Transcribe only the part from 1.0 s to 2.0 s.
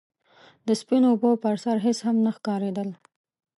اوبو پر سر هيڅ